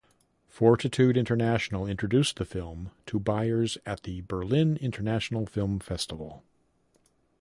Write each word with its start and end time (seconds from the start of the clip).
Fortitude 0.47 1.15
International 1.15 1.85
introduced 1.85 2.37
the 2.37 2.43
film 2.45 2.89
to 3.05 3.19
buyers 3.19 3.77
at 3.85 4.01
the 4.01 4.21
Berlin 4.21 4.77
International 4.77 5.45
Film 5.45 5.77
Festival. 5.79 6.43